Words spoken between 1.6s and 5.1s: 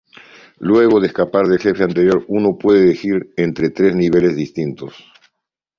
anterior uno puede elegir entre tres niveles distintos.